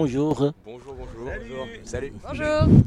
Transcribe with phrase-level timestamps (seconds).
[0.00, 0.52] bonjour.
[0.64, 1.66] Bonjour, bonjour.
[1.84, 2.12] Salut.
[2.26, 2.82] Bonjour.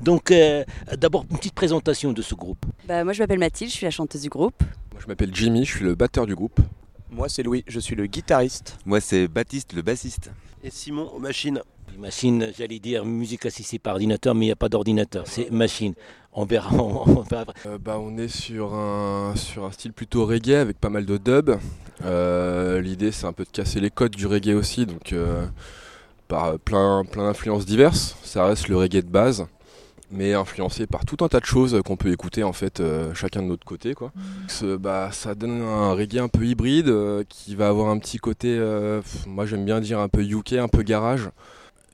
[0.00, 0.64] Donc, euh,
[0.96, 2.64] d'abord, une petite présentation de ce groupe.
[2.88, 4.62] Bah, moi je m'appelle Mathilde, je suis la chanteuse du groupe.
[4.92, 6.58] Moi, je m'appelle Jimmy, je suis le batteur du groupe.
[7.10, 8.78] Moi c'est Louis, je suis le guitariste.
[8.86, 10.30] Moi c'est Baptiste le bassiste.
[10.64, 11.60] Et Simon aux machines.
[11.92, 15.50] Les machines, j'allais dire musique assistée par ordinateur, mais il n'y a pas d'ordinateur, c'est
[15.50, 15.92] machine.
[16.32, 17.58] On verra, on, on verra après.
[17.66, 21.18] Euh, bah, on est sur un, sur un style plutôt reggae avec pas mal de
[21.18, 21.50] dub.
[22.04, 25.44] Euh, L'idée c'est un peu de casser les codes du reggae aussi, donc euh,
[26.30, 28.16] par plein, plein d'influences diverses.
[28.22, 29.46] Ça reste le reggae de base,
[30.10, 33.42] mais influencé par tout un tas de choses qu'on peut écouter en fait euh, chacun
[33.42, 33.94] de notre côté.
[33.94, 34.12] Quoi.
[34.48, 38.18] Ce- bah, ça donne un reggae un peu hybride euh, qui va avoir un petit
[38.18, 41.28] côté, euh, moi j'aime bien dire un peu UK, un peu garage.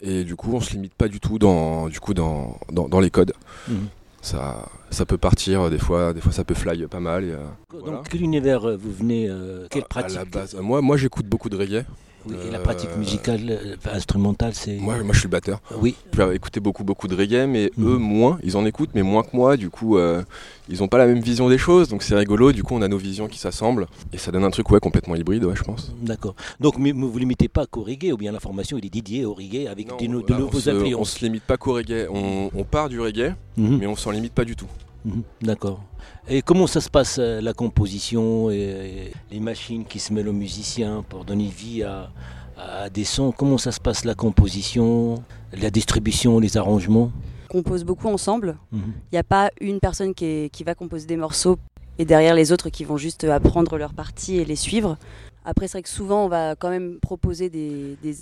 [0.02, 3.00] Et du coup on se limite pas du tout dans, du coup, dans, dans, dans
[3.00, 3.32] les codes.
[3.68, 3.88] Mhm.
[4.20, 7.24] Ça, ça peut partir euh, des fois, des fois ça peut fly pas mal.
[7.24, 7.38] et, euh,
[7.70, 7.96] voilà.
[7.98, 10.96] Donc, quel univers euh, vous venez euh, Quelle À pratique la base, euh, moi, moi
[10.96, 11.84] j'écoute beaucoup de reggae.
[12.28, 14.76] Oui, et la Euh, pratique musicale, euh, instrumentale, c'est.
[14.76, 15.60] Moi, moi je suis le batteur.
[15.80, 17.86] Oui, Je peux écouter beaucoup beaucoup de reggae, mais Mhm.
[17.88, 18.38] eux moins.
[18.42, 19.56] Ils en écoutent, mais moins que moi.
[19.56, 20.22] Du coup, euh,
[20.68, 22.52] ils ont pas la même vision des choses, donc c'est rigolo.
[22.52, 25.14] Du coup, on a nos visions qui s'assemblent et ça donne un truc ouais complètement
[25.14, 25.92] hybride, ouais, je pense.
[26.02, 26.34] d'accord.
[26.60, 29.24] Donc, mais vous ne limitez pas qu'au reggae, ou bien la formation il est dédiée
[29.24, 31.10] au reggae avec Non, des no- de on nouveaux se- On influences.
[31.10, 32.08] se limite pas qu'au reggae.
[32.12, 33.78] On, on part du reggae, Mhm.
[33.78, 34.66] mais on s'en limite pas du tout.
[35.06, 35.80] Mhm, D'accord.
[36.28, 40.32] Et comment ça se passe euh, la composition et, les machines qui se mêlent aux
[40.32, 42.10] musiciens pour donner vie à,
[42.56, 43.30] à des sons?
[43.32, 47.12] Comment ça se passe la composition, la distribution, les arrangements?
[47.50, 48.56] On compose beaucoup ensemble.
[48.72, 48.80] Mhm.
[49.12, 51.56] Il n'y a pas une personne qui, est- qui va composer des morceaux
[51.98, 54.98] et derrière les autres qui vont juste apprendre leur partie et les suivre.
[55.44, 58.16] Après, c'est vrai que souvent, on va quand même proposer des, des-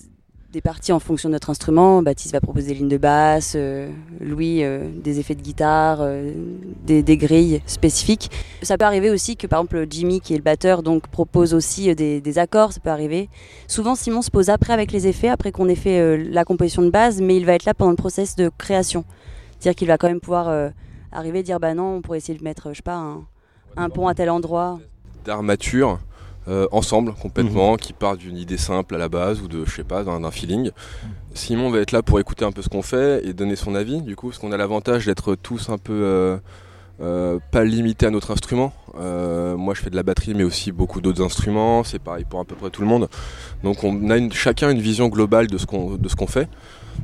[0.54, 2.00] des parties en fonction de notre instrument.
[2.00, 6.32] Baptiste va proposer des lignes de basse, euh, Louis euh, des effets de guitare, euh,
[6.86, 8.30] des, grilles spécifiques.
[8.62, 11.92] Ça peut arriver aussi que par exemple Jimmy, qui est le batteur, donc propose aussi
[11.94, 13.28] des, accords, ça peut arriver.
[13.66, 16.90] Souvent, Simon se pose après avec les effets, après qu'on ait fait la composition de
[16.90, 19.04] base, mais il va être là pendant le process de création.
[19.58, 20.72] C'est-à-dire qu'il va quand même pouvoir
[21.10, 23.24] arriver et dire bah non, on pourrait essayer de mettre, je sais pas, un,
[23.76, 24.78] un pont à tel endroit.
[25.24, 25.98] D'armature.
[26.48, 29.84] Euh, ensemble complètement qui part d'une idée simple à la base ou de je sais
[29.84, 30.70] pas d'un feeling.
[31.34, 34.02] Simon va être là pour écouter un peu ce qu'on fait et donner son avis
[34.02, 36.36] du coup parce qu'on a l'avantage d'être tous un peu euh,
[37.00, 38.72] euh, pas limités à notre instrument.
[38.96, 41.82] Moi je fais de la batterie mais aussi beaucoup d'autres instruments.
[41.82, 43.08] C'est pareil pour à peu près tout le monde.
[43.64, 46.48] Donc on a une- chacun une vision globale de ce qu'on de ce qu'on fait.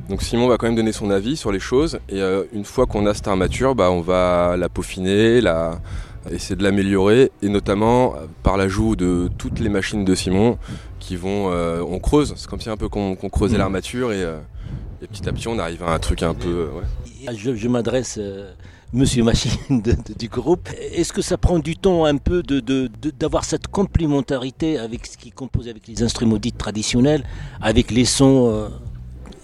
[0.07, 1.99] Donc Simon va quand même donner son avis sur les choses.
[2.07, 2.21] Et
[2.53, 5.81] une fois qu'on a cette armature bah on va la peaufiner la
[6.29, 10.57] essayer de l'améliorer et notamment euh, par l'ajout de toutes les machines de Simon
[10.99, 13.59] qui vont euh, on creuse c'est comme si un peu qu'on creusait Mhm.
[13.59, 14.37] l'armature et, euh,
[15.01, 16.83] et petit à petit on arrive à un truc un peu ouais.
[17.27, 18.51] Ah, Je, je m'adresse, euh,
[18.93, 20.69] monsieur Machine de- de- du groupe.
[20.93, 22.59] Est-ce que ça prend du temps un peu de-
[23.19, 27.23] d'avoir cette complémentarité avec ce qui compose avec les instruments dits traditionnels,
[27.61, 28.67] avec les sons euh,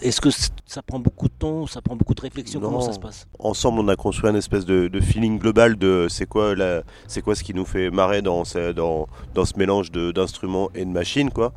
[0.01, 0.29] Est-ce que
[0.65, 2.59] ça prend beaucoup de temps Ça prend beaucoup de réflexion?
[2.59, 3.27] Comment ça se passe?
[3.39, 7.21] Ensemble, on a construit un espèce de, de feeling global de c'est quoi, la- c'est
[7.21, 10.85] quoi ce qui nous fait marrer dans ce, dans, dans ce mélange de- d'instruments et
[10.85, 11.31] de machines.
[11.31, 11.51] Quoi.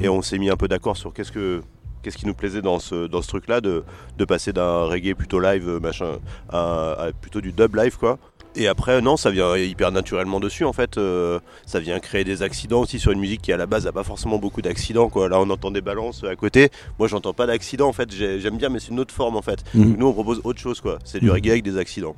[0.00, 1.62] Et on s'est mis un peu d'accord sur qu'est-ce que
[2.02, 3.82] qu'est-ce qui nous plaisait dans ce, dans ce truc-là, de,
[4.18, 6.18] de passer d'un reggae plutôt live, machin,
[6.50, 8.18] à, à plutôt du dub live, quoi.
[8.56, 10.96] Et après, non, ça vient hyper naturellement dessus, en fait.
[10.98, 13.92] euh, ça vient créer des accidents aussi sur une musique qui, à la base, n'a
[13.92, 15.28] pas forcément beaucoup d'accidents, quoi.
[15.28, 16.70] Là, on entend des balances à côté.
[16.98, 18.12] Moi, j'entends pas d'accidents, en fait.
[18.12, 19.64] J'ai- J'aime bien, mais c'est une autre forme, en fait.
[19.74, 19.96] Mhm.
[19.98, 20.98] Nous, on propose autre chose, quoi.
[21.04, 21.32] C'est du Mhm.
[21.32, 22.14] reggae avec des accidents.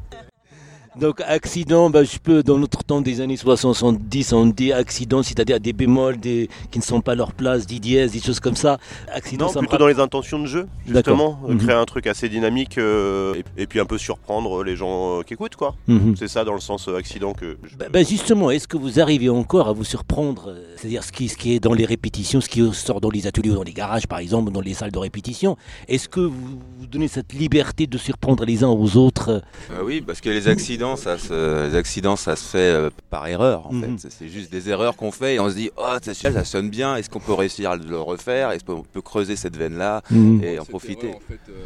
[0.98, 5.60] Donc accident, bah, je peux dans notre temps des années 70, on dit accident, c'est-à-dire
[5.60, 8.56] des bémols des, qui ne sont pas à leur place, des dièses, des choses comme
[8.56, 8.78] ça.
[9.12, 11.38] Accident, Non, ça plutôt dans les intentions de jeu, justement.
[11.48, 11.58] euh, Mhm.
[11.58, 15.22] Créer un truc assez dynamique euh, et, et puis un peu surprendre les gens euh,
[15.22, 15.74] qui écoutent, quoi.
[15.86, 16.14] Mhm.
[16.16, 17.58] C'est ça dans le sens accident que.
[17.70, 21.28] je- Bah, bah, justement, est-ce que vous arrivez encore à vous surprendre C'est-à-dire ce qui,
[21.28, 23.74] ce qui est dans les répétitions, ce qui sort dans les ateliers ou dans les
[23.74, 25.58] garages, par exemple, ou dans les salles de répétition.
[25.88, 29.42] Est-ce que vous, vous donnez cette liberté de surprendre les uns aux autres?
[29.70, 33.26] Euh, oui, parce que les accidents, ça se, les accidents, ça se fait euh, par
[33.26, 33.98] erreur en Mhm.
[33.98, 34.08] fait.
[34.10, 36.94] C'est- juste des erreurs qu'on fait et on se dit oh ça, ça sonne bien.
[36.94, 38.52] Est-ce qu'on peut réussir à le refaire?
[38.52, 40.02] Est-ce qu'on peut creuser cette veine là
[40.42, 41.06] et en profiter?
[41.08, 41.64] erreur, en fait, euh,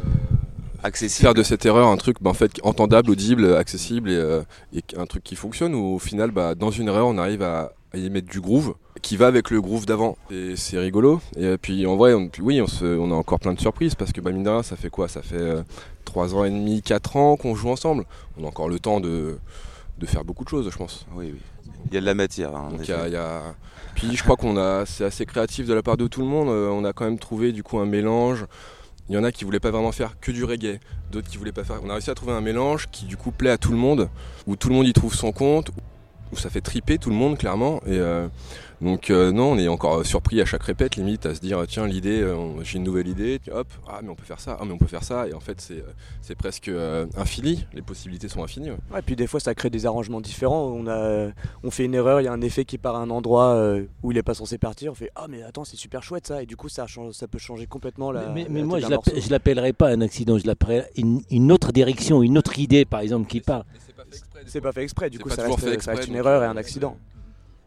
[0.83, 1.21] Accessible.
[1.27, 4.41] faire de cette erreur un truc bah, en fait entendable, audible, accessible et, euh,
[4.73, 7.71] et un truc qui fonctionne où au final bah, dans une erreur on arrive à,
[7.93, 11.57] à y mettre du groove qui va avec le groove d'avant et c'est rigolo et
[11.57, 14.11] puis en vrai on, puis oui on, se, on a encore plein de surprises parce
[14.11, 15.07] que bah, mine de rien ça fait quoi?
[15.07, 15.63] Ça fait euh,
[16.05, 18.05] 3 ans et demi 4 ans qu'on joue ensemble
[18.37, 19.37] on a encore le temps de,
[19.97, 21.39] de faire beaucoup de choses je pense Oui, oui.
[21.89, 22.55] Il y a de la matière.
[22.55, 23.55] hein, donc a- y a-
[23.95, 26.47] Puis je crois qu'on a, c'est assez créatif de la part de tout le monde.
[26.49, 28.45] Euh, on a quand même trouvé du coup un mélange.
[29.09, 30.79] Il y en a qui voulaient pas vraiment faire que du reggae,
[31.11, 31.77] d'autres qui voulaient pas faire.
[31.83, 34.09] On a réussi à trouver un mélange qui du coup plaît à tout le monde,
[34.45, 35.71] où tout le monde y trouve son compte,
[36.31, 37.81] où ça fait triper tout le monde clairement.
[37.85, 38.27] Et euh,
[38.81, 41.85] Donc euh, non, on est encore surpris à chaque répète, limite, à se dire tiens
[41.85, 44.63] l'idée, euh, j'ai une nouvelle idée, puis hop, ah mais on peut faire ça, ah
[44.65, 47.83] mais on peut faire ça, et en fait c'est euh, c'est presque euh, infini, les
[47.83, 48.71] possibilités sont infinies.
[48.71, 48.77] ouais.
[48.91, 50.65] Ouais, et puis des fois ça crée des arrangements différents.
[50.65, 51.29] On, a,
[51.63, 53.85] on fait une erreur, il y a un effet qui part à un endroit euh,
[54.01, 54.91] où il est pas censé partir.
[54.91, 57.27] On fait ah mais attends c'est super chouette ça et du coup ça, change, ça
[57.27, 58.29] peut changer complètement la.
[58.29, 61.71] mais, la mais moi, je je l'appellerais pas un accident, je l'appellerais une, une autre
[61.71, 63.65] direction, une autre idée, par exemple, qui part.
[64.45, 65.09] C'est pas fait exprès.
[65.09, 66.57] Du C'est coup pas ça reste, fait ça exprès, reste une donc, erreur et un
[66.57, 66.97] accident.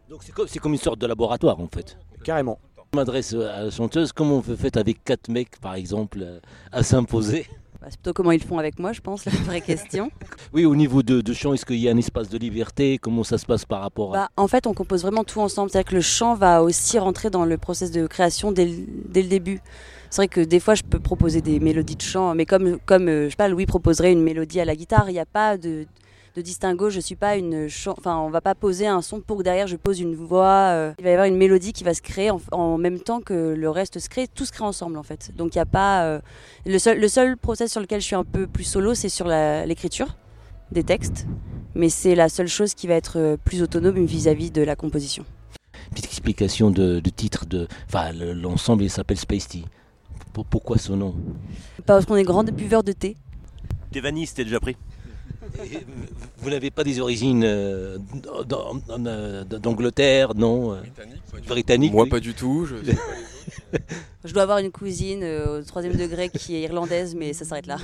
[0.09, 1.97] Donc c'est comme, une sorte de laboratoire, en fait.
[2.23, 2.59] Carrément.
[2.93, 6.39] Je m'adresse à la chanteuse, comment on faire avec quatre mecs, par exemple, euh,
[6.71, 7.47] à s'imposer?
[7.81, 10.11] Bah, c'est plutôt comment ils font avec moi, je pense, la vraie question.
[10.53, 12.97] Oui, au niveau de, de chant, est-ce qu'il y a un espace de liberté?
[12.97, 14.19] Comment ça se passe par rapport à...
[14.19, 15.69] Bah, en fait, on compose vraiment tout ensemble.
[15.69, 19.21] C'est-à-dire que le chant va aussi rentrer dans le process de création dès le, dès
[19.21, 19.59] le début.
[20.09, 23.09] C'est vrai que des fois, je peux proposer des mélodies de chant, mais comme, comme
[23.09, 25.57] euh, je sais pas, Louis proposerait une mélodie à la guitare, il n'y a pas
[25.57, 25.85] de,
[26.35, 26.89] de distinguo.
[26.89, 29.75] Je suis pas une enfin, on va pas poser un son pour que derrière je
[29.77, 30.69] pose une voix.
[30.73, 33.21] euh, il va y avoir une mélodie qui va se créer en, en même temps
[33.21, 34.27] que le reste se crée.
[34.27, 35.31] Tout se crée ensemble en fait.
[35.35, 36.19] Donc il y a pas euh,
[36.65, 39.27] le seul le seul process sur lequel je suis un peu plus solo, c'est sur
[39.27, 40.15] l'écriture
[40.71, 41.25] des textes.
[41.73, 45.25] Mais c'est la seule chose qui va être euh, plus autonome vis-à-vis de la composition.
[45.91, 47.67] Petite explication de, de titre de...
[47.87, 49.65] Enfin, le- l'ensemble, il s'appelle Space Tea.
[50.33, 51.15] Pour- Pourquoi ce nom?
[51.85, 53.17] Parce qu'on est grand buveur de thé.
[53.91, 54.77] T'es vanille, c'était déjà pris?
[56.39, 57.97] Vous- n'avez pas des origines euh,
[58.91, 60.77] euh, d'Angleterre, non euh,
[61.47, 62.09] Britannique Moi oui.
[62.09, 62.75] pas du tout, je-
[64.23, 67.67] Je dois avoir une cousine euh, au troisième degré qui est irlandaise, mais ça s'arrête
[67.67, 67.77] là.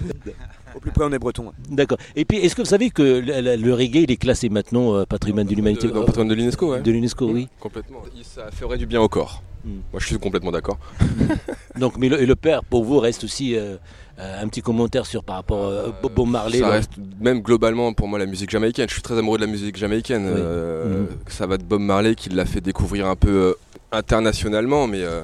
[0.76, 1.52] Au plus près on est breton.
[1.70, 1.98] D'accord.
[2.16, 4.96] Et puis, est-ce que vous savez que le, le- le reggae, il est classé maintenant
[4.96, 6.82] euh, patrimoine de l'humanité dans patrimoine de l'UNESCO, ouais.
[6.82, 7.48] De l'UNESCO, oui.
[7.60, 8.02] Complètement.
[8.24, 9.44] Ça ferait du bien au corps.
[9.64, 9.70] Mm.
[9.92, 10.78] Moi je suis complètement d'accord.
[11.80, 13.78] Donc, mais le, et le père, pour vous, reste aussi euh,
[14.20, 16.60] euh, un petit commentaire sur par rapport à Bob Bob Marley.
[16.60, 18.88] Ça reste même globalement pour moi la musique jamaïcaine.
[18.88, 20.26] Je suis très amoureux de la musique jamaïcaine.
[20.26, 20.34] Oui.
[20.38, 21.08] Euh, Mhm.
[21.28, 23.54] Ça va de Bob Marley qui l'a fait découvrir un peu euh,
[23.92, 25.22] internationalement, mais euh,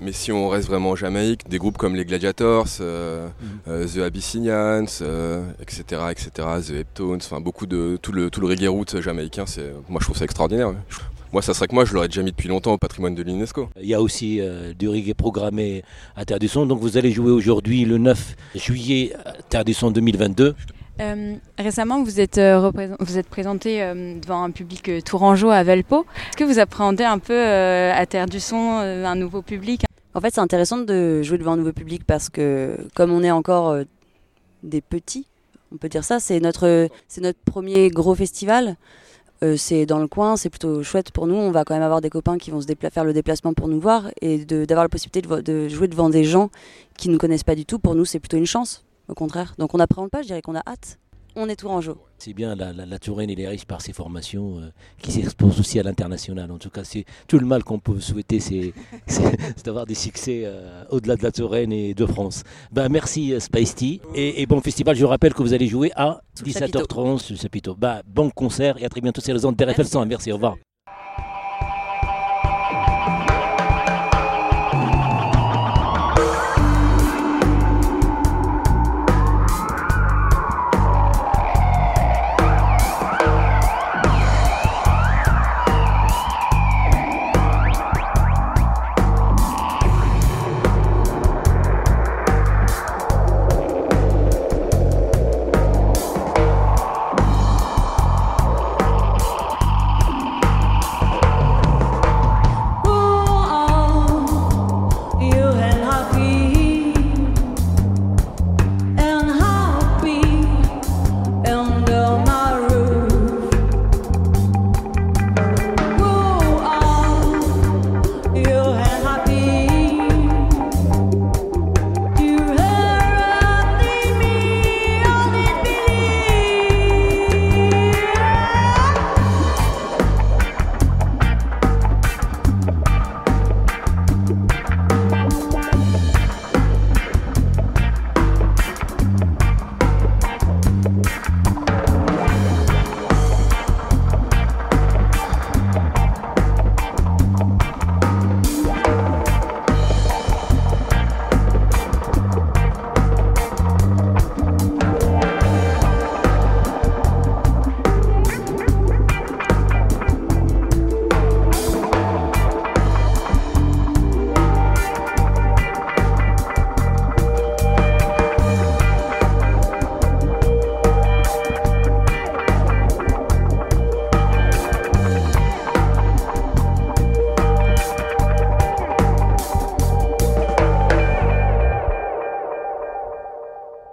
[0.00, 3.28] mais si on reste vraiment en Jamaïque, des groupes comme les Gladiators, euh,
[3.68, 6.30] euh, The Abyssinians, euh, etc., etc.,
[6.66, 9.46] The Heptones, enfin beaucoup de tout le tout le reggae roots jamaïcain.
[9.46, 10.68] C'est moi je trouve ça extraordinaire.
[10.68, 10.74] ouais.
[11.34, 13.68] Moi ça serait que moi je l'aurais déjà mis depuis longtemps au patrimoine de l'UNESCO.
[13.82, 15.82] Il y a aussi euh, du reggae programmé
[16.14, 16.64] à Terre du Son.
[16.64, 20.54] Donc, vous allez jouer aujourd'hui, le 9 juillet, à Terre du Son 2022.
[21.00, 25.50] Euh, récemment, vous êtes, euh, représent- vous êtes présenté euh, devant un public euh, tourangeau
[25.50, 26.06] à Velpo.
[26.28, 29.82] Est-ce que vous appréhendez un peu euh, à Terre du Son euh, un nouveau public?
[30.14, 33.32] En fait, c'est intéressant de jouer devant un nouveau public parce que, comme on est
[33.32, 33.82] encore euh,
[34.62, 35.26] des petits,
[35.72, 38.76] on peut dire ça, c'est notre, c'est notre premier gros festival.
[39.44, 41.34] Euh, c'est dans le coin, c'est plutôt chouette pour nous.
[41.34, 43.78] On va quand même avoir des copains qui vont se faire le déplacement pour nous
[43.78, 46.50] voir et d'avoir la possibilité de, jouer devant des gens
[46.96, 47.78] qui ne nous connaissent pas du tout.
[47.78, 49.54] Pour nous, c'est plutôt une chance, au contraire.
[49.58, 50.98] Donc on n'appréhende pas, je dirais qu'on a hâte.
[51.36, 51.98] On est tourangeau.
[52.24, 54.70] C'est bien, la, la, la Touraine, elle est riche par ses formations euh,
[55.02, 56.50] qui s'exposent aussi à l'international.
[56.50, 58.72] En tout cas, c'est tout le mal qu'on peut souhaiter, c'est
[59.66, 62.42] d'avoir des succès euh, au-delà de la Touraine et de France.
[62.72, 64.00] Ben, merci euh, Spice Tea.
[64.14, 66.78] Et, et bon festival, je rappelle que vous allez jouer à Sous le chapiteau.
[66.78, 67.74] 17h30 sur le chapiteau.
[67.74, 70.06] Ben, bon concert et à très bientôt sur les ondes d'RFL 100.
[70.06, 70.56] Merci, au revoir.